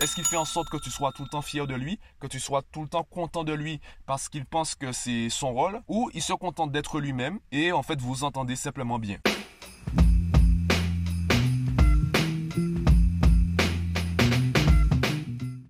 Est-ce 0.00 0.14
qu'il 0.14 0.24
fait 0.24 0.38
en 0.38 0.46
sorte 0.46 0.70
que 0.70 0.78
tu 0.78 0.90
sois 0.90 1.12
tout 1.12 1.24
le 1.24 1.28
temps 1.28 1.42
fier 1.42 1.66
de 1.66 1.74
lui, 1.74 2.00
que 2.20 2.26
tu 2.26 2.40
sois 2.40 2.62
tout 2.62 2.80
le 2.80 2.88
temps 2.88 3.04
content 3.04 3.44
de 3.44 3.52
lui 3.52 3.82
parce 4.06 4.30
qu'il 4.30 4.46
pense 4.46 4.74
que 4.74 4.92
c'est 4.92 5.28
son 5.28 5.52
rôle, 5.52 5.82
ou 5.88 6.10
il 6.14 6.22
se 6.22 6.32
contente 6.32 6.72
d'être 6.72 7.00
lui-même 7.00 7.38
et 7.52 7.70
en 7.70 7.82
fait 7.82 8.00
vous 8.00 8.24
entendez 8.24 8.56
simplement 8.56 8.98
bien? 8.98 9.18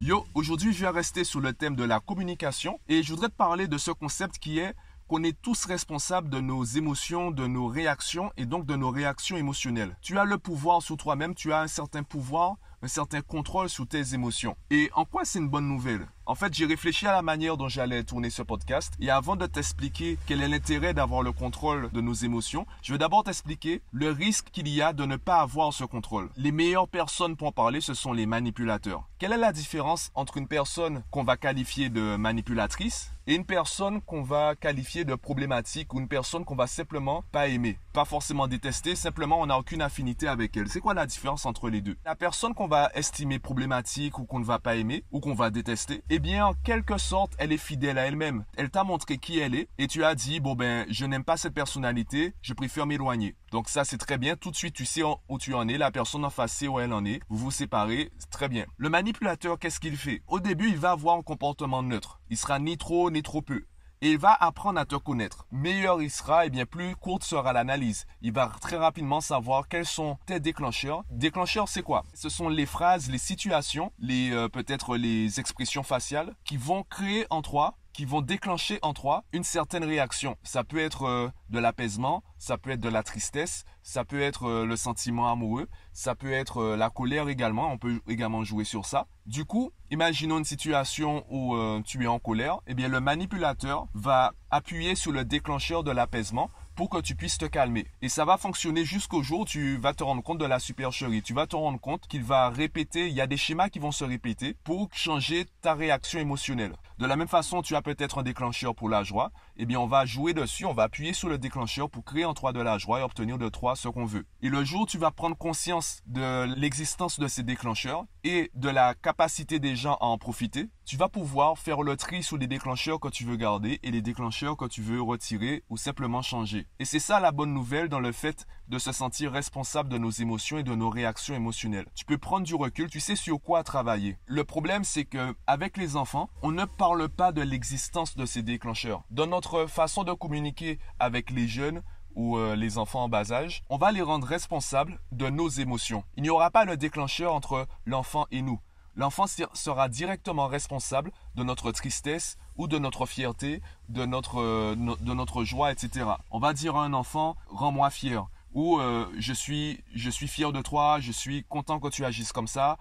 Yo, 0.01 0.25
aujourd'hui 0.35 0.73
je 0.73 0.83
vais 0.83 0.91
rester 0.91 1.25
sur 1.25 1.41
le 1.41 1.53
thème 1.53 1.75
de 1.75 1.83
la 1.83 1.99
communication 1.99 2.79
et 2.89 3.03
je 3.03 3.13
voudrais 3.13 3.31
te 3.31 3.35
parler 3.35 3.67
de 3.67 3.79
ce 3.79 3.91
concept 3.91 4.39
qui 4.39 4.61
est 4.61 4.75
qu'on 5.09 5.25
est 5.25 5.43
tous 5.43 5.65
responsables 5.65 6.31
de 6.31 6.39
nos 6.39 6.63
émotions, 6.63 7.33
de 7.33 7.49
nos 7.49 7.67
réactions 7.67 8.31
et 8.37 8.47
donc 8.47 8.65
de 8.65 8.77
nos 8.77 8.93
réactions 8.93 9.37
émotionnelles. 9.37 9.97
Tu 10.03 10.17
as 10.17 10.25
le 10.25 10.39
pouvoir 10.39 10.83
sur 10.83 10.97
toi-même, 10.97 11.35
tu 11.35 11.53
as 11.53 11.63
un 11.63 11.67
certain 11.67 12.05
pouvoir, 12.05 12.59
un 12.83 12.89
certain 12.89 13.21
contrôle 13.21 13.69
sur 13.69 13.87
tes 13.87 14.15
émotions. 14.15 14.57
Et 14.71 14.91
en 14.95 15.05
quoi 15.05 15.25
c'est 15.25 15.39
une 15.39 15.49
bonne 15.49 15.69
nouvelle? 15.69 16.07
En 16.27 16.35
fait, 16.35 16.55
j'ai 16.55 16.67
réfléchi 16.67 17.07
à 17.07 17.13
la 17.13 17.23
manière 17.23 17.57
dont 17.57 17.69
j'allais 17.69 18.05
tourner 18.05 18.31
ce 18.31 18.43
podcast 18.43 18.95
et 19.01 19.11
avant 19.11 19.35
de 19.35 19.47
t'expliquer 19.47 20.17
quel 20.27 20.43
est 20.43 20.49
l'intérêt 20.49 20.95
d'avoir 20.95 21.23
le 21.23 21.33
contrôle 21.33 21.91
de 21.93 22.01
nos 22.01 22.13
émotions, 22.13 22.67
je 22.83 22.93
vais 22.93 22.99
d'abord 22.99 23.25
t'expliquer 23.25 23.83
le 23.91 24.11
risque 24.11 24.51
qu'il 24.53 24.69
y 24.69 24.81
a 24.81 24.93
de 24.93 25.05
ne 25.05 25.17
pas 25.17 25.41
avoir 25.41 25.73
ce 25.73 25.85
contrôle. 25.85 26.31
Les 26.37 26.53
meilleures 26.53 26.89
personnes 26.89 27.37
pour 27.37 27.49
en 27.49 27.53
parler, 27.53 27.81
ce 27.81 27.95
sont 27.95 28.13
les 28.13 28.27
manipulateurs. 28.27 29.09
Quelle 29.19 29.33
est 29.33 29.39
la 29.39 29.53
différence 29.53 30.11
entre 30.15 30.37
une 30.37 30.47
personne 30.47 31.03
qu'on 31.11 31.25
va 31.25 31.37
qualifier 31.37 31.89
de 31.89 32.17
manipulatrice 32.17 33.13
et 33.31 33.35
une 33.37 33.45
personne 33.45 34.01
qu'on 34.03 34.23
va 34.23 34.57
qualifier 34.57 35.05
de 35.05 35.15
problématique 35.15 35.95
ou 35.95 36.01
une 36.01 36.09
personne 36.09 36.45
qu'on 36.45 36.57
va 36.57 36.67
simplement 36.67 37.23
pas 37.31 37.47
aimer, 37.47 37.79
pas 37.93 38.05
forcément 38.05 38.49
détester, 38.49 38.97
simplement 38.97 39.41
on 39.41 39.47
n'a 39.47 39.57
aucune 39.57 39.83
affinité 39.83 40.27
avec 40.27 40.57
elle. 40.57 40.69
C'est 40.69 40.81
quoi 40.81 40.95
la 40.95 41.07
différence 41.07 41.47
entre 41.47 41.71
les 41.71 41.81
deux? 41.81 41.97
La 42.05 42.17
personne 42.17 42.55
qu'on 42.55 42.67
va 42.67 42.91
estimer 42.93 43.39
problématique 43.39 44.19
ou 44.19 44.25
qu'on 44.25 44.41
ne 44.41 44.45
va 44.45 44.59
pas 44.59 44.75
aimer 44.75 45.05
ou 45.13 45.21
qu'on 45.21 45.35
va 45.35 45.51
détester, 45.51 46.03
eh 46.11 46.19
bien 46.19 46.45
en 46.45 46.55
quelque 46.55 46.99
sorte, 46.99 47.33
elle 47.39 47.53
est 47.53 47.57
fidèle 47.57 47.99
à 47.99 48.07
elle-même. 48.09 48.45
Elle, 48.57 48.69
t'a 48.69 48.83
montré 48.83 49.19
qui 49.19 49.39
elle 49.39 49.55
est 49.55 49.69
et 49.79 49.87
tu 49.87 50.03
as 50.03 50.17
dit 50.17 50.41
bon 50.41 50.57
ben 50.57 50.85
je 50.91 51.07
n'aime 51.07 51.23
pas 51.23 51.37
cette 51.37 51.55
personnalité, 51.55 52.35
je 52.43 52.53
préfère 52.53 52.87
m'éloigner. 52.87 53.37
Donc 53.53 53.69
ça 53.69 53.85
c'est 53.85 53.99
très 53.99 54.19
bien, 54.19 54.35
tout 54.35 54.51
de 54.51 54.57
suite 54.57 54.75
tu 54.75 54.87
sais 54.87 55.03
où 55.05 55.39
tu 55.39 55.55
en 55.55 55.69
es, 55.69 55.79
la 55.79 55.93
personne 55.93 56.25
en 56.25 56.31
face 56.31 56.53
sait 56.53 56.67
où 56.67 56.81
elle 56.81 56.93
en 56.93 57.05
est, 57.05 57.21
vous 57.29 57.39
vous 57.39 57.51
séparez, 57.53 58.11
très 58.33 58.49
bien. 58.49 58.67
Le 58.77 58.89
manipulateur, 58.89 59.57
qu'est-ce 59.57 59.79
qu'il 59.79 59.97
fait? 59.97 60.23
Au 60.27 60.41
début, 60.41 60.69
il 60.69 60.79
va 60.79 60.91
avoir 60.91 61.17
un 61.17 61.23
comportement 61.23 61.85
neutre. 61.85 62.20
Il 62.31 62.37
sera 62.37 62.59
ni 62.59 62.79
trop 62.79 63.11
ni 63.11 63.23
trop 63.23 63.43
peu. 63.43 63.65
Et 64.03 64.13
il 64.13 64.19
va 64.19 64.33
apprendre 64.33 64.81
à 64.81 64.87
te 64.87 64.95
connaître. 64.95 65.47
Meilleur 65.51 66.01
il 66.01 66.11
sera, 66.11 66.45
et 66.45 66.47
eh 66.47 66.51
bien 66.51 66.65
plus 66.65 66.97
courte 66.97 67.23
sera 67.23 67.53
l'analyse. 67.53 68.07
Il 68.23 68.33
va 68.33 68.51
très 68.61 68.77
rapidement 68.77 69.21
savoir 69.21 69.69
quels 69.69 69.85
sont 69.85 70.17
tes 70.25 70.41
déclencheurs. 70.41 71.03
Déclencheurs, 71.11 71.69
c'est 71.69 71.83
quoi? 71.83 72.05
Ce 72.15 72.31
sont 72.31 72.49
les 72.49 72.65
phrases, 72.65 73.11
les 73.11 73.19
situations, 73.19 73.93
les 73.99 74.31
euh, 74.33 74.49
peut-être 74.49 74.97
les 74.97 75.39
expressions 75.39 75.83
faciales 75.83 76.35
qui 76.45 76.57
vont 76.57 76.83
créer 76.85 77.27
en 77.29 77.43
toi 77.43 77.77
qui 77.93 78.05
vont 78.05 78.23
déclencher 78.23 78.79
en 78.83 78.95
toi 78.95 79.25
une 79.33 79.45
certaine 79.45 79.85
réaction. 79.85 80.37
Ça 80.43 80.65
peut 80.65 80.79
être 80.79 81.03
euh, 81.05 81.29
de 81.51 81.59
l'apaisement, 81.59 82.23
ça 82.39 82.57
peut 82.57 82.71
être 82.71 82.81
de 82.81 82.89
la 82.89 83.03
tristesse, 83.03 83.65
ça 83.91 84.05
peut 84.05 84.21
être 84.21 84.45
euh, 84.45 84.67
le 84.67 84.77
sentiment 84.77 85.33
amoureux, 85.33 85.69
ça 85.93 86.15
peut 86.15 86.31
être 86.33 86.59
euh, 86.59 86.77
la 86.77 86.91
colère 86.91 87.29
également, 87.29 87.73
on 87.73 87.77
peut 87.77 88.01
également 88.07 88.45
jouer 88.45 88.63
sur 88.63 88.87
ça. 88.87 89.09
Du 89.27 89.45
coup, 89.45 89.73
imaginons 89.91 90.39
une 90.39 90.45
situation 90.45 91.25
où 91.29 91.57
tu 91.83 92.05
es 92.05 92.07
en 92.07 92.19
colère, 92.19 92.59
eh 92.67 92.75
bien 92.75 92.89
le 92.89 93.01
manipulateur 93.01 93.87
va 93.95 94.33
appuyer 94.51 94.95
sur 94.95 95.13
le 95.13 95.25
déclencheur 95.25 95.85
de 95.85 95.91
l'apaisement 95.91 96.51
pour 96.75 96.89
que 96.89 96.99
tu 96.99 97.15
puisses 97.15 97.39
te 97.39 97.45
calmer. 97.45 97.87
Et 98.01 98.09
ça 98.09 98.25
va 98.25 98.39
fonctionner 98.39 98.85
jusqu'au 98.85 99.23
jour 99.23 99.41
où 99.41 99.45
tu 99.45 99.77
vas 99.77 99.93
te 99.93 100.03
rendre 100.03 100.23
compte 100.23 100.39
de 100.39 100.47
la 100.47 100.59
supercherie. 100.59 101.23
Tu 101.23 101.35
vas 101.35 101.47
te 101.47 101.57
rendre 101.57 101.79
compte 101.79 102.07
qu'il 102.09 102.25
va 102.25 102.49
répéter, 102.49 103.09
il 103.09 103.15
y 103.15 103.21
a 103.21 103.27
des 103.27 103.37
schémas 103.37 103.69
qui 103.69 103.79
vont 103.79 103.93
se 103.93 104.05
répéter 104.05 104.57
pour 104.65 104.89
changer 104.93 105.47
ta 105.61 105.75
réaction 105.75 106.21
émotionnelle. 106.21 106.75
De 107.01 107.07
la 107.07 107.17
même 107.17 107.29
façon, 107.29 107.63
tu 107.63 107.75
as 107.77 107.81
peut-être 107.81 108.19
un 108.19 108.23
déclencheur 108.23 108.75
pour 108.75 108.91
la 108.91 109.05
joie. 109.05 109.33
Eh 109.57 109.65
bien, 109.65 109.81
on 109.81 109.87
va 109.87 110.05
jouer 110.05 110.35
dessus, 110.35 110.67
on 110.67 110.75
va 110.75 110.83
appuyer 110.83 111.15
sur 111.15 111.31
le 111.31 111.39
déclencheur 111.39 111.89
pour 111.89 112.05
créer 112.05 112.27
en 112.27 112.35
toi 112.35 112.53
de 112.53 112.61
la 112.61 112.77
joie 112.77 113.01
et 113.01 113.03
obtenir 113.03 113.39
de 113.39 113.49
toi 113.49 113.75
ce 113.75 113.89
qu'on 113.89 114.05
veut. 114.05 114.27
Et 114.43 114.51
le 114.51 114.65
jour 114.65 114.83
où 114.83 114.87
tu 114.87 114.99
vas 114.99 115.11
prendre 115.11 115.35
conscience 115.35 116.03
de 116.05 116.45
l'existence 116.57 117.19
de 117.19 117.27
ces 117.27 117.43
déclencheurs 117.43 118.05
et 118.23 118.51
de 118.53 118.69
la 118.69 118.93
capacité 118.93 119.59
des 119.59 119.77
gens 119.77 119.95
à 119.95 120.05
en 120.05 120.19
profiter, 120.19 120.69
tu 120.85 120.99
vas 120.99 121.09
pouvoir 121.09 121.57
faire 121.57 121.83
le 121.83 121.97
tri 121.97 122.23
sur 122.23 122.37
les 122.37 122.47
déclencheurs 122.47 123.01
que 123.01 123.09
tu 123.09 123.25
veux 123.25 123.37
garder 123.37 123.81
et 123.83 123.91
les 123.91 124.03
déclencheurs 124.03 124.59
que 124.59 124.67
tu 124.67 124.83
veux 124.83 125.01
retirer 125.01 125.65
ou 125.71 125.79
simplement 125.79 126.21
changer. 126.21 126.67
Et 126.81 126.85
c'est 126.85 126.99
ça 126.99 127.19
la 127.19 127.33
bonne 127.33 127.55
nouvelle 127.55 127.89
dans 127.89 128.01
le 128.01 128.13
fait 128.13 128.47
de 128.69 128.79
se 128.79 128.93
sentir 128.93 129.33
responsable 129.33 129.89
de 129.89 129.99
nos 129.99 130.11
émotions 130.11 130.59
et 130.59 130.65
de 130.65 130.75
nos 130.75 130.91
réactions 130.91 131.35
émotionnelles. 131.35 131.87
Tu 131.95 132.05
peux 132.05 132.19
prendre 132.19 132.45
du 132.45 132.55
recul, 132.55 132.91
tu 132.91 133.01
sais 133.01 133.17
sur 133.17 133.41
quoi 133.41 133.63
travailler. 133.63 134.19
Le 134.27 134.45
problème, 134.45 134.85
c'est 134.85 135.05
que 135.05 135.35
avec 135.47 135.77
les 135.77 135.97
enfants, 135.97 136.29
on 136.43 136.53
ne 136.53 136.65
parle 136.65 136.90
pas 137.09 137.33
de 137.33 137.43
l'existence 137.43 138.17
de 138.17 138.27
ces 138.27 138.43
déclencheurs. 138.43 139.03
Dans 139.11 139.27
notre 139.27 139.67
façon 139.67 140.05
de 140.05 140.13
communiquer 140.13 140.79
avec 140.99 141.31
les 141.31 141.49
jeunes, 141.49 141.83
ou 142.15 142.37
euh, 142.37 142.57
les 142.57 142.79
enfants 142.79 143.05
en 143.05 143.09
bas 143.09 143.33
âge, 143.33 143.63
on 143.69 143.77
va 143.77 143.93
les 143.93 144.03
rendre 144.03 144.27
responsables 144.27 145.01
de 145.13 145.29
nos 145.29 145.49
émotions. 145.49 146.05
Il 146.17 146.23
n'y 146.23 146.31
aura 146.31 146.51
pas 146.51 146.65
le 146.65 146.77
déclencheur 146.77 147.35
entre 147.35 147.67
l'enfant 147.87 148.27
et 148.31 148.43
nous. 148.43 148.61
L'enfant 148.97 149.27
sera 149.27 149.89
directement 149.89 150.49
responsable 150.49 151.13
de 151.37 151.45
notre 151.45 151.71
tristesse 151.73 152.37
ou 152.57 152.67
de 152.67 152.79
notre 152.79 153.07
fierté, 153.07 153.63
de 153.89 154.05
notre, 154.05 154.41
euh, 154.41 154.75
de 154.75 155.15
notre 155.15 155.45
joie, 155.45 155.73
etc. 155.73 156.07
On 156.31 156.41
va 156.41 156.53
dire 156.53 156.77
à 156.77 156.85
un 156.85 156.93
enfant, 156.93 157.37
rends-moi 157.49 157.91
fier 157.91 158.27
ou 158.53 158.81
euh, 158.81 159.07
je 159.17 159.33
suis 159.33 159.85
je 159.95 160.11
suis 160.11 160.27
fier 160.27 160.51
de 160.51 160.61
toi, 160.61 160.99
je 160.99 161.13
suis 161.13 161.45
content 161.45 161.79
que 161.79 161.87
tu 161.87 162.05
agisses 162.05 162.33
comme 162.33 162.49
ça. 162.49 162.79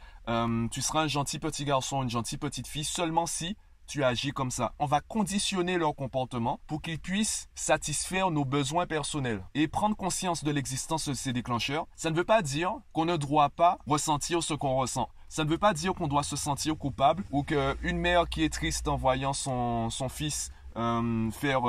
Tu 0.71 0.81
seras 0.81 1.03
un 1.03 1.07
gentil 1.07 1.37
petit 1.39 1.63
garçon, 1.63 2.01
une 2.01 2.09
gentille 2.09 2.39
petite 2.39 2.67
fille 2.67 2.83
seulement 2.83 3.27
si 3.27 3.55
tu 3.89 4.03
agis 4.03 4.31
comme 4.31 4.51
ça. 4.51 4.73
On 4.77 4.85
va 4.85 5.01
conditionner 5.01 5.77
leur 5.77 5.95
comportement 5.95 6.59
pour 6.67 6.81
qu'ils 6.81 6.99
puissent 6.99 7.49
satisfaire 7.55 8.29
nos 8.29 8.45
besoins 8.45 8.85
personnels 8.85 9.43
et 9.55 9.67
prendre 9.67 9.95
conscience 9.95 10.43
de 10.43 10.51
l'existence 10.51 11.09
de 11.09 11.13
ces 11.15 11.33
déclencheurs. 11.33 11.87
Ça 11.95 12.11
ne 12.11 12.15
veut 12.15 12.23
pas 12.23 12.43
dire 12.43 12.75
qu'on 12.93 13.05
ne 13.05 13.17
doit 13.17 13.49
pas 13.49 13.79
ressentir 13.87 14.43
ce 14.43 14.53
qu'on 14.53 14.75
ressent. 14.75 15.09
Ça 15.27 15.43
ne 15.43 15.49
veut 15.49 15.57
pas 15.57 15.73
dire 15.73 15.93
qu'on 15.93 16.07
doit 16.07 16.23
se 16.23 16.35
sentir 16.35 16.77
coupable 16.77 17.23
ou 17.31 17.43
qu'une 17.43 17.97
mère 17.97 18.29
qui 18.29 18.43
est 18.43 18.53
triste 18.53 18.87
en 18.87 18.95
voyant 18.95 19.33
son, 19.33 19.89
son 19.89 20.07
fils 20.07 20.51
euh, 20.77 21.31
faire 21.31 21.61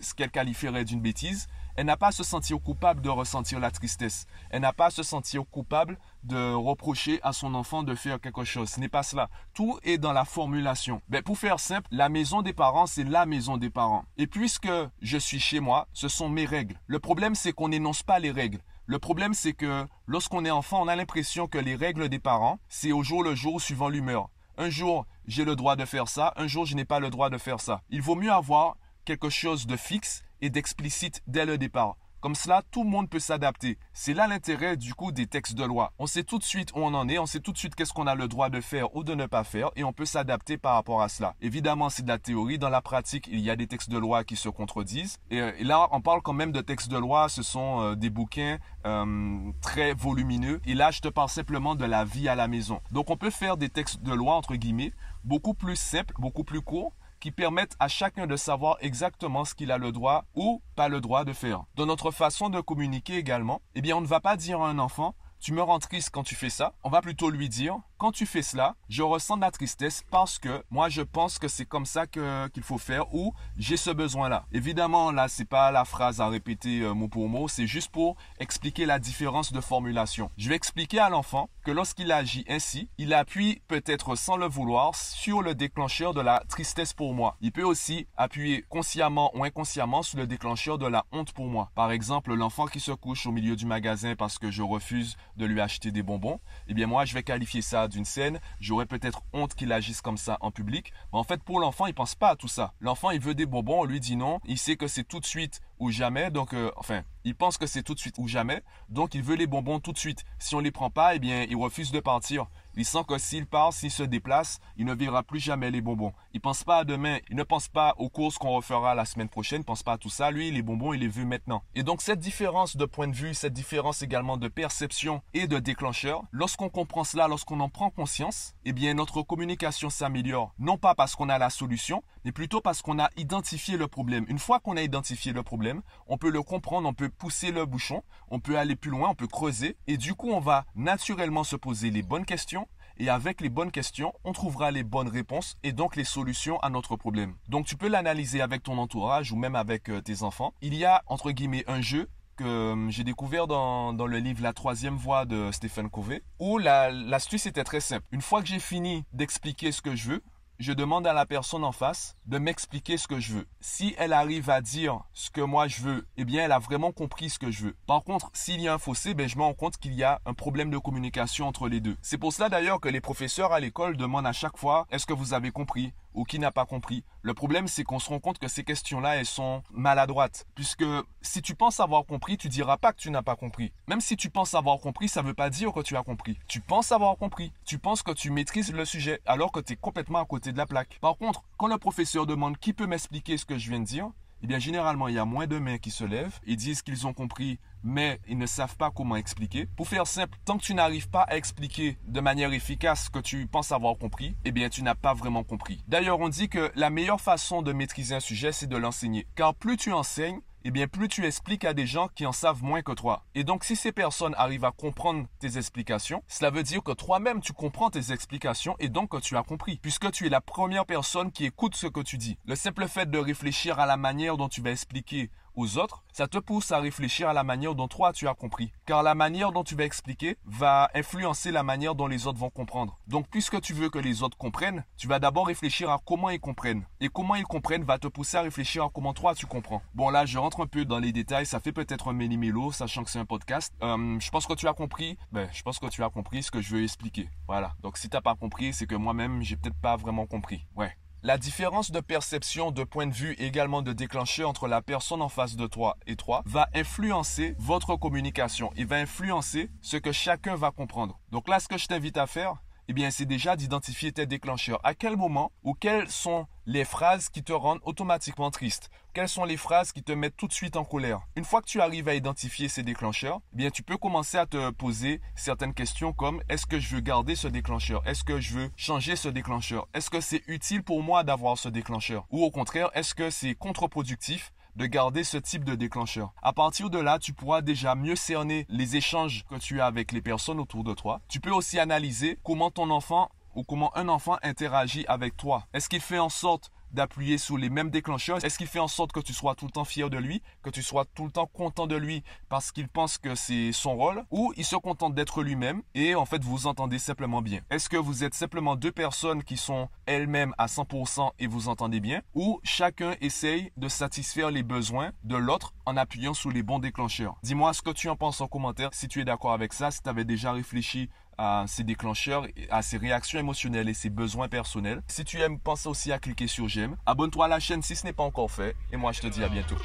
ce 0.00 0.14
qu'elle 0.14 0.30
qualifierait 0.30 0.84
d'une 0.84 1.00
bêtise, 1.00 1.46
elle 1.78 1.86
n'a 1.86 1.96
pas 1.96 2.08
à 2.08 2.12
se 2.12 2.24
sentir 2.24 2.60
coupable 2.60 3.02
de 3.02 3.08
ressentir 3.08 3.60
la 3.60 3.70
tristesse. 3.70 4.26
Elle 4.50 4.62
n'a 4.62 4.72
pas 4.72 4.86
à 4.86 4.90
se 4.90 5.04
sentir 5.04 5.44
coupable 5.48 5.96
de 6.24 6.52
reprocher 6.52 7.20
à 7.22 7.32
son 7.32 7.54
enfant 7.54 7.84
de 7.84 7.94
faire 7.94 8.20
quelque 8.20 8.42
chose. 8.42 8.70
Ce 8.70 8.80
n'est 8.80 8.88
pas 8.88 9.04
cela. 9.04 9.30
Tout 9.54 9.78
est 9.84 9.96
dans 9.96 10.12
la 10.12 10.24
formulation. 10.24 11.02
Mais 11.08 11.22
pour 11.22 11.38
faire 11.38 11.60
simple, 11.60 11.86
la 11.92 12.08
maison 12.08 12.42
des 12.42 12.52
parents, 12.52 12.86
c'est 12.86 13.04
la 13.04 13.26
maison 13.26 13.58
des 13.58 13.70
parents. 13.70 14.02
Et 14.16 14.26
puisque 14.26 14.68
je 15.02 15.18
suis 15.18 15.38
chez 15.38 15.60
moi, 15.60 15.86
ce 15.92 16.08
sont 16.08 16.28
mes 16.28 16.46
règles. 16.46 16.80
Le 16.88 16.98
problème, 16.98 17.36
c'est 17.36 17.52
qu'on 17.52 17.68
n'énonce 17.68 18.02
pas 18.02 18.18
les 18.18 18.32
règles. 18.32 18.58
Le 18.86 18.98
problème, 18.98 19.32
c'est 19.32 19.52
que 19.52 19.86
lorsqu'on 20.08 20.44
est 20.44 20.50
enfant, 20.50 20.82
on 20.82 20.88
a 20.88 20.96
l'impression 20.96 21.46
que 21.46 21.58
les 21.58 21.76
règles 21.76 22.08
des 22.08 22.18
parents, 22.18 22.58
c'est 22.68 22.90
au 22.90 23.04
jour 23.04 23.22
le 23.22 23.36
jour 23.36 23.60
suivant 23.60 23.88
l'humeur. 23.88 24.30
Un 24.56 24.68
jour, 24.68 25.06
j'ai 25.28 25.44
le 25.44 25.54
droit 25.54 25.76
de 25.76 25.84
faire 25.84 26.08
ça, 26.08 26.32
un 26.34 26.48
jour, 26.48 26.66
je 26.66 26.74
n'ai 26.74 26.84
pas 26.84 26.98
le 26.98 27.10
droit 27.10 27.30
de 27.30 27.38
faire 27.38 27.60
ça. 27.60 27.82
Il 27.88 28.02
vaut 28.02 28.16
mieux 28.16 28.32
avoir 28.32 28.76
quelque 29.04 29.30
chose 29.30 29.68
de 29.68 29.76
fixe 29.76 30.24
et 30.40 30.50
d'explicite 30.50 31.22
dès 31.26 31.46
le 31.46 31.58
départ. 31.58 31.96
Comme 32.20 32.34
cela, 32.34 32.62
tout 32.72 32.82
le 32.82 32.90
monde 32.90 33.08
peut 33.08 33.20
s'adapter. 33.20 33.78
C'est 33.92 34.12
là 34.12 34.26
l'intérêt 34.26 34.76
du 34.76 34.92
coup 34.92 35.12
des 35.12 35.28
textes 35.28 35.54
de 35.54 35.62
loi. 35.62 35.92
On 36.00 36.06
sait 36.08 36.24
tout 36.24 36.38
de 36.38 36.42
suite 36.42 36.72
où 36.72 36.78
on 36.78 36.92
en 36.92 37.08
est, 37.08 37.16
on 37.20 37.26
sait 37.26 37.38
tout 37.38 37.52
de 37.52 37.58
suite 37.58 37.76
qu'est-ce 37.76 37.92
qu'on 37.92 38.08
a 38.08 38.16
le 38.16 38.26
droit 38.26 38.50
de 38.50 38.60
faire 38.60 38.96
ou 38.96 39.04
de 39.04 39.14
ne 39.14 39.26
pas 39.26 39.44
faire 39.44 39.70
et 39.76 39.84
on 39.84 39.92
peut 39.92 40.04
s'adapter 40.04 40.58
par 40.58 40.74
rapport 40.74 41.00
à 41.00 41.08
cela. 41.08 41.36
Évidemment, 41.40 41.90
c'est 41.90 42.02
de 42.02 42.08
la 42.08 42.18
théorie. 42.18 42.58
Dans 42.58 42.70
la 42.70 42.82
pratique, 42.82 43.28
il 43.30 43.38
y 43.38 43.50
a 43.50 43.56
des 43.56 43.68
textes 43.68 43.88
de 43.90 43.98
loi 43.98 44.24
qui 44.24 44.34
se 44.34 44.48
contredisent. 44.48 45.18
Et, 45.30 45.40
euh, 45.40 45.52
là, 45.60 45.86
on 45.92 46.00
parle 46.00 46.20
quand 46.20 46.32
même 46.32 46.50
de 46.50 46.60
textes 46.60 46.90
de 46.90 46.98
loi. 46.98 47.28
Ce 47.28 47.44
sont 47.44 47.82
euh, 47.82 47.94
des 47.94 48.10
bouquins 48.10 48.58
euh, 48.84 49.52
très 49.60 49.94
volumineux. 49.94 50.60
Et 50.66 50.74
là, 50.74 50.90
je 50.90 51.00
te 51.00 51.08
parle 51.08 51.28
simplement 51.28 51.76
de 51.76 51.84
la 51.84 52.04
vie 52.04 52.28
à 52.28 52.34
la 52.34 52.48
maison. 52.48 52.80
Donc, 52.90 53.10
on 53.10 53.16
peut 53.16 53.30
faire 53.30 53.56
des 53.56 53.68
textes 53.68 54.02
de 54.02 54.12
loi, 54.12 54.34
entre 54.34 54.56
guillemets, 54.56 54.92
beaucoup 55.22 55.54
plus 55.54 55.76
simples, 55.76 56.14
beaucoup 56.18 56.42
plus 56.42 56.62
courts 56.62 56.94
qui 57.20 57.30
permettent 57.30 57.76
à 57.78 57.88
chacun 57.88 58.26
de 58.26 58.36
savoir 58.36 58.76
exactement 58.80 59.44
ce 59.44 59.54
qu'il 59.54 59.72
a 59.72 59.78
le 59.78 59.92
droit 59.92 60.24
ou 60.34 60.62
pas 60.76 60.88
le 60.88 61.00
droit 61.00 61.24
de 61.24 61.32
faire. 61.32 61.64
Dans 61.74 61.86
notre 61.86 62.10
façon 62.10 62.48
de 62.50 62.60
communiquer 62.60 63.16
également, 63.16 63.62
eh 63.74 63.80
bien, 63.80 63.96
on 63.96 64.00
ne 64.00 64.06
va 64.06 64.20
pas 64.20 64.36
dire 64.36 64.60
à 64.60 64.68
un 64.68 64.78
enfant, 64.78 65.14
tu 65.40 65.52
me 65.52 65.62
rends 65.62 65.78
triste 65.78 66.10
quand 66.12 66.24
tu 66.24 66.34
fais 66.34 66.50
ça. 66.50 66.74
On 66.82 66.90
va 66.90 67.00
plutôt 67.00 67.30
lui 67.30 67.48
dire, 67.48 67.78
quand 67.98 68.12
tu 68.12 68.26
fais 68.26 68.42
cela, 68.42 68.76
je 68.88 69.02
ressens 69.02 69.36
de 69.36 69.42
la 69.42 69.50
tristesse 69.50 70.04
parce 70.08 70.38
que 70.38 70.62
moi 70.70 70.88
je 70.88 71.02
pense 71.02 71.40
que 71.40 71.48
c'est 71.48 71.64
comme 71.66 71.84
ça 71.84 72.06
qu'il 72.06 72.62
faut 72.62 72.78
faire 72.78 73.12
ou 73.12 73.34
j'ai 73.56 73.76
ce 73.76 73.90
besoin-là. 73.90 74.46
Évidemment, 74.52 75.10
là, 75.10 75.26
c'est 75.26 75.44
pas 75.44 75.72
la 75.72 75.84
phrase 75.84 76.20
à 76.20 76.28
répéter 76.28 76.80
euh, 76.80 76.94
mot 76.94 77.08
pour 77.08 77.28
mot, 77.28 77.48
c'est 77.48 77.66
juste 77.66 77.90
pour 77.90 78.16
expliquer 78.38 78.86
la 78.86 79.00
différence 79.00 79.52
de 79.52 79.60
formulation. 79.60 80.30
Je 80.38 80.48
vais 80.48 80.54
expliquer 80.54 81.00
à 81.00 81.10
l'enfant 81.10 81.50
que 81.64 81.72
lorsqu'il 81.72 82.12
agit 82.12 82.44
ainsi, 82.48 82.88
il 82.98 83.12
appuie 83.12 83.60
peut-être 83.66 84.14
sans 84.14 84.36
le 84.36 84.46
vouloir 84.46 84.94
sur 84.94 85.42
le 85.42 85.56
déclencheur 85.56 86.14
de 86.14 86.20
la 86.20 86.42
tristesse 86.48 86.92
pour 86.92 87.14
moi. 87.14 87.36
Il 87.40 87.50
peut 87.50 87.64
aussi 87.64 88.06
appuyer 88.16 88.64
consciemment 88.68 89.36
ou 89.36 89.42
inconsciemment 89.42 90.02
sur 90.02 90.18
le 90.18 90.28
déclencheur 90.28 90.78
de 90.78 90.86
la 90.86 91.04
honte 91.10 91.32
pour 91.32 91.46
moi. 91.46 91.72
Par 91.74 91.90
exemple, 91.90 92.32
l'enfant 92.32 92.66
qui 92.66 92.78
se 92.78 92.92
couche 92.92 93.26
au 93.26 93.32
milieu 93.32 93.56
du 93.56 93.66
magasin 93.66 94.14
parce 94.14 94.38
que 94.38 94.52
je 94.52 94.62
refuse 94.62 95.16
de 95.36 95.46
lui 95.46 95.60
acheter 95.60 95.90
des 95.90 96.04
bonbons, 96.04 96.40
eh 96.68 96.74
bien 96.74 96.86
moi 96.86 97.04
je 97.04 97.14
vais 97.14 97.24
qualifier 97.24 97.60
ça 97.60 97.87
d'une 97.88 98.04
scène, 98.04 98.40
j'aurais 98.60 98.86
peut-être 98.86 99.22
honte 99.32 99.54
qu'il 99.54 99.72
agisse 99.72 100.00
comme 100.00 100.16
ça 100.16 100.38
en 100.40 100.50
public. 100.50 100.92
Mais 101.12 101.18
en 101.18 101.24
fait, 101.24 101.42
pour 101.42 101.60
l'enfant, 101.60 101.86
il 101.86 101.94
pense 101.94 102.14
pas 102.14 102.30
à 102.30 102.36
tout 102.36 102.48
ça. 102.48 102.72
L'enfant, 102.80 103.10
il 103.10 103.20
veut 103.20 103.34
des 103.34 103.46
bonbons, 103.46 103.80
on 103.80 103.84
lui 103.84 104.00
dit 104.00 104.16
non, 104.16 104.40
il 104.44 104.58
sait 104.58 104.76
que 104.76 104.86
c'est 104.86 105.04
tout 105.04 105.20
de 105.20 105.26
suite 105.26 105.60
ou 105.78 105.90
jamais, 105.90 106.30
donc 106.30 106.54
euh, 106.54 106.70
enfin, 106.76 107.02
il 107.24 107.34
pense 107.34 107.56
que 107.56 107.66
c'est 107.66 107.82
tout 107.82 107.94
de 107.94 108.00
suite 108.00 108.16
ou 108.18 108.26
jamais, 108.26 108.62
donc 108.88 109.14
il 109.14 109.22
veut 109.22 109.36
les 109.36 109.46
bonbons 109.46 109.80
tout 109.80 109.92
de 109.92 109.98
suite. 109.98 110.24
Si 110.38 110.54
on 110.54 110.60
les 110.60 110.70
prend 110.70 110.90
pas, 110.90 111.14
eh 111.14 111.18
bien, 111.18 111.46
il 111.48 111.56
refuse 111.56 111.92
de 111.92 112.00
partir. 112.00 112.46
Il 112.78 112.84
sent 112.84 113.02
que 113.08 113.18
s'il 113.18 113.44
part, 113.44 113.72
s'il 113.72 113.90
se 113.90 114.04
déplace, 114.04 114.60
il 114.76 114.86
ne 114.86 114.94
verra 114.94 115.24
plus 115.24 115.40
jamais 115.40 115.72
les 115.72 115.80
bonbons. 115.80 116.12
Il 116.32 116.40
pense 116.40 116.62
pas 116.62 116.78
à 116.78 116.84
demain, 116.84 117.18
il 117.28 117.34
ne 117.34 117.42
pense 117.42 117.66
pas 117.66 117.92
aux 117.98 118.08
courses 118.08 118.38
qu'on 118.38 118.52
refera 118.52 118.94
la 118.94 119.04
semaine 119.04 119.28
prochaine, 119.28 119.62
il 119.62 119.64
pense 119.64 119.82
pas 119.82 119.94
à 119.94 119.98
tout 119.98 120.10
ça. 120.10 120.30
Lui, 120.30 120.52
les 120.52 120.62
bonbons, 120.62 120.92
il 120.92 121.00
les 121.00 121.08
veut 121.08 121.24
maintenant. 121.24 121.64
Et 121.74 121.82
donc 121.82 122.02
cette 122.02 122.20
différence 122.20 122.76
de 122.76 122.84
point 122.84 123.08
de 123.08 123.16
vue, 123.16 123.34
cette 123.34 123.52
différence 123.52 124.02
également 124.02 124.36
de 124.36 124.46
perception 124.46 125.22
et 125.34 125.48
de 125.48 125.58
déclencheur, 125.58 126.22
lorsqu'on 126.30 126.68
comprend 126.68 127.02
cela, 127.02 127.26
lorsqu'on 127.26 127.58
en 127.58 127.68
prend 127.68 127.90
conscience, 127.90 128.54
eh 128.64 128.72
bien 128.72 128.94
notre 128.94 129.22
communication 129.22 129.90
s'améliore. 129.90 130.54
Non 130.60 130.78
pas 130.78 130.94
parce 130.94 131.16
qu'on 131.16 131.30
a 131.30 131.38
la 131.38 131.50
solution, 131.50 132.04
mais 132.24 132.30
plutôt 132.30 132.60
parce 132.60 132.80
qu'on 132.80 133.00
a 133.00 133.10
identifié 133.16 133.76
le 133.76 133.88
problème. 133.88 134.24
Une 134.28 134.38
fois 134.38 134.60
qu'on 134.60 134.76
a 134.76 134.82
identifié 134.82 135.32
le 135.32 135.42
problème, 135.42 135.82
on 136.06 136.16
peut 136.16 136.30
le 136.30 136.42
comprendre, 136.42 136.88
on 136.88 136.94
peut 136.94 137.08
pousser 137.08 137.50
le 137.50 137.66
bouchon, 137.66 138.04
on 138.28 138.38
peut 138.38 138.56
aller 138.56 138.76
plus 138.76 138.92
loin, 138.92 139.08
on 139.08 139.14
peut 139.16 139.26
creuser, 139.26 139.76
et 139.88 139.96
du 139.96 140.14
coup 140.14 140.30
on 140.30 140.38
va 140.38 140.64
naturellement 140.76 141.42
se 141.42 141.56
poser 141.56 141.90
les 141.90 142.02
bonnes 142.02 142.24
questions 142.24 142.67
et 142.98 143.08
avec 143.08 143.40
les 143.40 143.48
bonnes 143.48 143.70
questions, 143.70 144.12
on 144.24 144.32
trouvera 144.32 144.70
les 144.70 144.82
bonnes 144.82 145.08
réponses 145.08 145.56
et 145.62 145.72
donc 145.72 145.96
les 145.96 146.04
solutions 146.04 146.58
à 146.60 146.70
notre 146.70 146.96
problème. 146.96 147.34
Donc 147.48 147.66
tu 147.66 147.76
peux 147.76 147.88
l'analyser 147.88 148.40
avec 148.40 148.62
ton 148.62 148.78
entourage 148.78 149.32
ou 149.32 149.36
même 149.36 149.54
avec 149.54 149.88
euh, 149.88 150.00
tes 150.00 150.22
enfants. 150.22 150.52
Il 150.60 150.74
y 150.74 150.84
a 150.84 151.02
entre 151.06 151.30
guillemets 151.30 151.64
un 151.68 151.80
jeu 151.80 152.08
que 152.36 152.44
euh, 152.44 152.90
j'ai 152.90 153.04
découvert 153.04 153.46
dans, 153.46 153.92
le 153.92 154.18
livre 154.18 154.42
La 154.42 154.52
troisième 154.52 154.96
voie 154.96 155.24
de 155.24 155.50
Stephen 155.52 155.90
Covey, 155.90 156.22
où 156.38 156.58
l'astuce 156.58 157.46
était 157.46 157.64
très 157.64 157.80
simple. 157.80 158.06
Une 158.12 158.22
fois 158.22 158.40
que 158.40 158.48
j'ai 158.48 158.60
fini 158.60 159.04
d'expliquer 159.12 159.72
ce 159.72 159.82
que 159.82 159.96
je 159.96 160.10
veux, 160.12 160.22
je 160.58 160.72
demande 160.72 161.06
à 161.06 161.12
la 161.12 161.24
personne 161.24 161.62
en 161.64 161.70
face 161.70 162.16
de 162.26 162.38
m'expliquer 162.38 162.96
ce 162.96 163.06
que 163.06 163.20
je 163.20 163.34
veux. 163.34 163.46
Si 163.60 163.94
elle 163.96 164.12
arrive 164.12 164.50
à 164.50 164.60
dire 164.60 165.00
ce 165.12 165.30
que 165.30 165.40
moi 165.40 165.68
je 165.68 165.82
veux, 165.82 166.06
eh 166.16 166.24
bien 166.24 166.44
elle 166.44 166.52
a 166.52 166.58
vraiment 166.58 166.90
compris 166.90 167.30
ce 167.30 167.38
que 167.38 167.50
je 167.50 167.66
veux. 167.66 167.76
Par 167.86 168.02
contre, 168.02 168.30
s'il 168.32 168.60
y 168.60 168.66
a 168.66 168.74
un 168.74 168.78
fossé, 168.78 169.14
ben, 169.14 169.28
je 169.28 169.36
me 169.36 169.42
rends 169.42 169.54
compte 169.54 169.76
qu'il 169.76 169.94
y 169.94 170.02
a 170.02 170.20
un 170.26 170.34
problème 170.34 170.70
de 170.70 170.78
communication 170.78 171.46
entre 171.46 171.68
les 171.68 171.80
deux. 171.80 171.96
C'est 172.02 172.18
pour 172.18 172.32
cela 172.32 172.48
d'ailleurs 172.48 172.80
que 172.80 172.88
les 172.88 173.00
professeurs 173.00 173.52
à 173.52 173.60
l'école 173.60 173.96
demandent 173.96 174.26
à 174.26 174.32
chaque 174.32 174.56
fois 174.56 174.86
est-ce 174.90 175.06
que 175.06 175.12
vous 175.12 175.32
avez 175.32 175.52
compris? 175.52 175.92
Ou 176.18 176.24
qui 176.24 176.40
n'a 176.40 176.50
pas 176.50 176.66
compris. 176.66 177.04
Le 177.22 177.32
problème, 177.32 177.68
c'est 177.68 177.84
qu'on 177.84 178.00
se 178.00 178.08
rend 178.08 178.18
compte 178.18 178.38
que 178.38 178.48
ces 178.48 178.64
questions-là, 178.64 179.16
elles 179.16 179.26
sont 179.26 179.62
maladroites. 179.70 180.46
Puisque 180.56 180.84
si 181.22 181.42
tu 181.42 181.54
penses 181.54 181.78
avoir 181.78 182.04
compris, 182.04 182.36
tu 182.36 182.48
diras 182.48 182.76
pas 182.76 182.92
que 182.92 182.98
tu 182.98 183.10
n'as 183.10 183.22
pas 183.22 183.36
compris. 183.36 183.72
Même 183.86 184.00
si 184.00 184.16
tu 184.16 184.28
penses 184.28 184.54
avoir 184.54 184.80
compris, 184.80 185.08
ça 185.08 185.22
ne 185.22 185.28
veut 185.28 185.34
pas 185.34 185.48
dire 185.48 185.72
que 185.72 185.80
tu 185.80 185.96
as 185.96 186.02
compris. 186.02 186.36
Tu 186.48 186.60
penses 186.60 186.90
avoir 186.90 187.16
compris. 187.16 187.52
Tu 187.64 187.78
penses 187.78 188.02
que 188.02 188.10
tu 188.10 188.30
maîtrises 188.30 188.72
le 188.72 188.84
sujet 188.84 189.20
alors 189.26 189.52
que 189.52 189.60
tu 189.60 189.74
es 189.74 189.76
complètement 189.76 190.18
à 190.18 190.24
côté 190.24 190.50
de 190.50 190.58
la 190.58 190.66
plaque. 190.66 190.98
Par 191.00 191.16
contre, 191.16 191.44
quand 191.56 191.68
le 191.68 191.78
professeur 191.78 192.26
demande 192.26 192.58
qui 192.58 192.72
peut 192.72 192.86
m'expliquer 192.86 193.36
ce 193.36 193.44
que 193.44 193.56
je 193.56 193.70
viens 193.70 193.80
de 193.80 193.84
dire, 193.84 194.10
eh 194.42 194.46
bien 194.46 194.58
généralement 194.58 195.08
il 195.08 195.14
y 195.14 195.18
a 195.18 195.24
moins 195.24 195.46
de 195.46 195.58
mains 195.58 195.78
qui 195.78 195.90
se 195.90 196.04
lèvent, 196.04 196.38
ils 196.46 196.56
disent 196.56 196.82
qu'ils 196.82 197.06
ont 197.06 197.12
compris, 197.12 197.58
mais 197.82 198.20
ils 198.28 198.38
ne 198.38 198.46
savent 198.46 198.76
pas 198.76 198.90
comment 198.90 199.16
expliquer. 199.16 199.66
Pour 199.76 199.88
faire 199.88 200.06
simple, 200.06 200.38
tant 200.44 200.58
que 200.58 200.64
tu 200.64 200.74
n'arrives 200.74 201.08
pas 201.08 201.22
à 201.22 201.36
expliquer 201.36 201.98
de 202.06 202.20
manière 202.20 202.52
efficace 202.52 203.04
ce 203.04 203.10
que 203.10 203.18
tu 203.18 203.46
penses 203.46 203.72
avoir 203.72 203.96
compris, 203.98 204.36
eh 204.44 204.52
bien 204.52 204.68
tu 204.68 204.82
n'as 204.82 204.94
pas 204.94 205.14
vraiment 205.14 205.44
compris. 205.44 205.82
D'ailleurs, 205.88 206.20
on 206.20 206.28
dit 206.28 206.48
que 206.48 206.70
la 206.74 206.90
meilleure 206.90 207.20
façon 207.20 207.62
de 207.62 207.72
maîtriser 207.72 208.14
un 208.14 208.20
sujet, 208.20 208.52
c'est 208.52 208.66
de 208.66 208.76
l'enseigner. 208.76 209.26
Car 209.34 209.54
plus 209.54 209.76
tu 209.76 209.92
enseignes, 209.92 210.40
eh 210.64 210.70
bien 210.70 210.88
plus 210.88 211.08
tu 211.08 211.24
expliques 211.24 211.64
à 211.64 211.72
des 211.72 211.86
gens 211.86 212.08
qui 212.08 212.26
en 212.26 212.32
savent 212.32 212.62
moins 212.62 212.82
que 212.82 212.92
toi. 212.92 213.24
Et 213.34 213.44
donc 213.44 213.64
si 213.64 213.76
ces 213.76 213.92
personnes 213.92 214.34
arrivent 214.36 214.64
à 214.64 214.72
comprendre 214.72 215.26
tes 215.38 215.56
explications, 215.56 216.22
cela 216.26 216.50
veut 216.50 216.62
dire 216.62 216.82
que 216.82 216.92
toi-même 216.92 217.40
tu 217.40 217.52
comprends 217.52 217.90
tes 217.90 218.12
explications 218.12 218.76
et 218.78 218.88
donc 218.88 219.10
que 219.10 219.18
tu 219.18 219.36
as 219.36 219.42
compris, 219.42 219.78
puisque 219.80 220.10
tu 220.10 220.26
es 220.26 220.28
la 220.28 220.40
première 220.40 220.84
personne 220.84 221.30
qui 221.30 221.46
écoute 221.46 221.76
ce 221.76 221.86
que 221.86 222.00
tu 222.00 222.18
dis. 222.18 222.38
Le 222.44 222.56
simple 222.56 222.88
fait 222.88 223.10
de 223.10 223.18
réfléchir 223.18 223.78
à 223.78 223.86
la 223.86 223.96
manière 223.96 224.36
dont 224.36 224.48
tu 224.48 224.60
vas 224.60 224.70
expliquer 224.70 225.30
aux 225.58 225.76
autres, 225.76 226.04
ça 226.12 226.28
te 226.28 226.38
pousse 226.38 226.70
à 226.70 226.78
réfléchir 226.78 227.28
à 227.28 227.32
la 227.32 227.42
manière 227.42 227.74
dont 227.74 227.88
toi 227.88 228.12
tu 228.12 228.28
as 228.28 228.34
compris. 228.34 228.72
Car 228.86 229.02
la 229.02 229.16
manière 229.16 229.50
dont 229.50 229.64
tu 229.64 229.74
vas 229.74 229.84
expliquer 229.84 230.36
va 230.46 230.88
influencer 230.94 231.50
la 231.50 231.64
manière 231.64 231.96
dont 231.96 232.06
les 232.06 232.28
autres 232.28 232.38
vont 232.38 232.48
comprendre. 232.48 232.96
Donc 233.08 233.26
puisque 233.28 233.60
tu 233.60 233.74
veux 233.74 233.90
que 233.90 233.98
les 233.98 234.22
autres 234.22 234.38
comprennent, 234.38 234.84
tu 234.96 235.08
vas 235.08 235.18
d'abord 235.18 235.48
réfléchir 235.48 235.90
à 235.90 235.98
comment 236.04 236.30
ils 236.30 236.38
comprennent. 236.38 236.84
Et 237.00 237.08
comment 237.08 237.34
ils 237.34 237.44
comprennent 237.44 237.82
va 237.82 237.98
te 237.98 238.06
pousser 238.06 238.36
à 238.36 238.42
réfléchir 238.42 238.84
à 238.84 238.88
comment 238.88 239.12
toi 239.12 239.34
tu 239.34 239.46
comprends. 239.46 239.82
Bon 239.94 240.10
là 240.10 240.26
je 240.26 240.38
rentre 240.38 240.60
un 240.60 240.66
peu 240.66 240.84
dans 240.84 241.00
les 241.00 241.12
détails, 241.12 241.46
ça 241.46 241.58
fait 241.58 241.72
peut-être 241.72 242.08
un 242.08 242.12
méli-mélo, 242.12 242.70
sachant 242.70 243.02
que 243.02 243.10
c'est 243.10 243.18
un 243.18 243.24
podcast. 243.24 243.74
Euh, 243.82 244.18
je 244.20 244.30
pense 244.30 244.46
que 244.46 244.54
tu 244.54 244.68
as 244.68 244.74
compris, 244.74 245.18
ben 245.32 245.48
je 245.52 245.62
pense 245.62 245.80
que 245.80 245.86
tu 245.86 246.04
as 246.04 246.10
compris 246.10 246.44
ce 246.44 246.52
que 246.52 246.60
je 246.60 246.76
veux 246.76 246.84
expliquer. 246.84 247.28
Voilà. 247.48 247.74
Donc 247.82 247.98
si 247.98 248.08
t'as 248.08 248.20
pas 248.20 248.36
compris, 248.36 248.72
c'est 248.72 248.86
que 248.86 248.94
moi-même 248.94 249.42
j'ai 249.42 249.56
peut-être 249.56 249.80
pas 249.80 249.96
vraiment 249.96 250.26
compris. 250.26 250.64
Ouais. 250.76 250.96
La 251.24 251.36
différence 251.36 251.90
de 251.90 251.98
perception, 251.98 252.70
de 252.70 252.84
point 252.84 253.08
de 253.08 253.12
vue 253.12 253.32
et 253.32 253.46
également 253.46 253.82
de 253.82 253.92
déclencher 253.92 254.44
entre 254.44 254.68
la 254.68 254.80
personne 254.82 255.20
en 255.20 255.28
face 255.28 255.56
de 255.56 255.66
toi 255.66 255.96
et 256.06 256.14
toi 256.14 256.42
va 256.46 256.68
influencer 256.76 257.56
votre 257.58 257.96
communication 257.96 258.70
et 258.76 258.84
va 258.84 258.96
influencer 258.96 259.68
ce 259.82 259.96
que 259.96 260.12
chacun 260.12 260.54
va 260.54 260.70
comprendre. 260.70 261.18
Donc 261.32 261.48
là, 261.48 261.58
ce 261.58 261.66
que 261.66 261.76
je 261.76 261.88
t'invite 261.88 262.18
à 262.18 262.28
faire, 262.28 262.62
eh 262.88 262.94
bien, 262.94 263.10
c'est 263.10 263.26
déjà 263.26 263.54
d'identifier 263.54 264.12
tes 264.12 264.24
déclencheurs. 264.24 264.80
À 264.82 264.94
quel 264.94 265.16
moment 265.16 265.52
ou 265.62 265.74
quelles 265.74 266.10
sont 266.10 266.46
les 266.64 266.84
phrases 266.84 267.28
qui 267.28 267.42
te 267.42 267.52
rendent 267.52 267.80
automatiquement 267.82 268.50
triste? 268.50 268.90
Quelles 269.12 269.28
sont 269.28 269.44
les 269.44 269.58
phrases 269.58 269.92
qui 269.92 270.02
te 270.02 270.12
mettent 270.12 270.36
tout 270.36 270.48
de 270.48 270.52
suite 270.52 270.76
en 270.76 270.84
colère? 270.84 271.20
Une 271.36 271.44
fois 271.44 271.60
que 271.60 271.66
tu 271.66 271.80
arrives 271.80 272.08
à 272.08 272.14
identifier 272.14 272.68
ces 272.68 272.82
déclencheurs, 272.82 273.40
eh 273.52 273.56
bien, 273.56 273.70
tu 273.70 273.82
peux 273.82 273.98
commencer 273.98 274.38
à 274.38 274.46
te 274.46 274.70
poser 274.70 275.20
certaines 275.34 275.74
questions 275.74 276.12
comme 276.14 276.42
est-ce 276.48 276.66
que 276.66 276.78
je 276.78 276.94
veux 276.94 277.00
garder 277.00 277.34
ce 277.34 277.48
déclencheur? 277.48 278.06
Est-ce 278.06 278.24
que 278.24 278.40
je 278.40 278.54
veux 278.54 278.70
changer 278.76 279.16
ce 279.16 279.28
déclencheur? 279.28 279.86
Est-ce 279.92 280.08
que 280.08 280.20
c'est 280.20 280.42
utile 280.46 280.82
pour 280.82 281.02
moi 281.02 281.24
d'avoir 281.24 281.58
ce 281.58 281.68
déclencheur? 281.68 282.26
Ou 282.30 282.42
au 282.42 282.50
contraire, 282.50 282.90
est-ce 282.94 283.14
que 283.14 283.28
c'est 283.28 283.54
contre-productif 283.54 284.52
de 284.78 284.86
garder 284.86 285.24
ce 285.24 285.36
type 285.36 285.64
de 285.64 285.74
déclencheur. 285.74 286.32
À 286.40 286.52
partir 286.52 286.88
de 286.88 287.00
là, 287.00 287.18
tu 287.18 287.32
pourras 287.32 287.62
déjà 287.62 287.96
mieux 287.96 288.14
cerner 288.14 288.64
les 288.68 288.94
échanges 288.94 289.44
que 289.50 289.56
tu 289.56 289.80
as 289.80 289.86
avec 289.86 290.12
les 290.12 290.22
personnes 290.22 290.60
autour 290.60 290.84
de 290.84 290.94
toi. 290.94 291.20
Tu 291.28 291.40
peux 291.40 291.50
aussi 291.50 291.80
analyser 291.80 292.38
comment 292.44 292.70
ton 292.70 292.90
enfant 292.90 293.28
ou 293.56 293.64
comment 293.64 293.94
un 293.96 294.08
enfant 294.08 294.38
interagit 294.40 295.04
avec 295.08 295.36
toi. 295.36 295.66
Est-ce 295.74 295.88
qu'il 295.88 296.00
fait 296.00 296.20
en 296.20 296.28
sorte 296.28 296.70
d'appuyer 296.92 297.38
sur 297.38 297.56
les 297.56 297.70
mêmes 297.70 297.90
déclencheurs. 297.90 298.44
Est-ce 298.44 298.58
qu'il 298.58 298.66
fait 298.66 298.78
en 298.78 298.88
sorte 298.88 299.12
que 299.12 299.20
tu 299.20 299.32
sois 299.32 299.54
tout 299.54 299.66
le 299.66 299.70
temps 299.70 299.84
fier 299.84 300.10
de 300.10 300.18
lui, 300.18 300.42
que 300.62 300.70
tu 300.70 300.82
sois 300.82 301.04
tout 301.04 301.24
le 301.24 301.30
temps 301.30 301.46
content 301.46 301.86
de 301.86 301.96
lui 301.96 302.22
parce 302.48 302.72
qu'il 302.72 302.88
pense 302.88 303.18
que 303.18 303.34
c'est 303.34 303.72
son 303.72 303.96
rôle 303.96 304.24
Ou 304.30 304.52
il 304.56 304.64
se 304.64 304.76
contente 304.76 305.14
d'être 305.14 305.42
lui-même 305.42 305.82
et 305.94 306.14
en 306.14 306.24
fait 306.24 306.42
vous 306.42 306.66
entendez 306.66 306.98
simplement 306.98 307.42
bien? 307.42 307.60
Est-ce 307.70 307.88
que 307.88 307.96
vous 307.96 308.24
êtes 308.24 308.34
simplement 308.34 308.76
deux 308.76 308.92
personnes 308.92 309.42
qui 309.42 309.56
sont 309.56 309.88
elles-mêmes 310.06 310.54
à 310.58 310.66
100% 310.66 311.32
et 311.38 311.46
vous 311.46 311.68
entendez 311.68 312.00
bien? 312.00 312.22
Ou 312.34 312.60
chacun 312.62 313.14
essaye 313.20 313.70
de 313.76 313.88
satisfaire 313.88 314.50
les 314.50 314.62
besoins 314.62 315.12
de 315.24 315.36
l'autre 315.36 315.74
en 315.86 315.96
appuyant 315.96 316.34
sur 316.34 316.50
les 316.50 316.62
bons 316.62 316.78
déclencheurs? 316.78 317.36
Dis-moi 317.42 317.72
ce 317.72 317.82
que 317.82 317.90
tu 317.90 318.08
en 318.08 318.16
penses 318.16 318.40
en 318.40 318.48
commentaire. 318.48 318.90
Si 318.92 319.08
tu 319.08 319.20
es 319.20 319.24
d'accord 319.24 319.52
avec 319.52 319.72
ça, 319.72 319.90
si 319.90 320.02
tu 320.02 320.08
avais 320.08 320.24
déjà 320.24 320.52
réfléchi 320.52 321.08
à 321.38 321.64
ces 321.66 321.84
déclencheurs, 321.84 322.46
à 322.70 322.82
ces 322.82 322.98
réactions 322.98 323.38
émotionnelles 323.38 323.88
et 323.88 323.94
ses 323.94 324.10
besoins 324.10 324.48
personnels. 324.48 325.02
Si 325.08 325.24
tu 325.24 325.40
aimes, 325.40 325.58
pense 325.58 325.86
aussi 325.86 326.12
à 326.12 326.18
cliquer 326.18 326.48
sur 326.48 326.68
j'aime. 326.68 326.96
Abonne-toi 327.06 327.46
à 327.46 327.48
la 327.48 327.60
chaîne 327.60 327.82
si 327.82 327.96
ce 327.96 328.04
n'est 328.04 328.12
pas 328.12 328.24
encore 328.24 328.50
fait. 328.50 328.76
Et 328.92 328.96
moi, 328.96 329.12
je 329.12 329.20
te 329.20 329.26
dis 329.28 329.42
à 329.42 329.48
bientôt. 329.48 329.76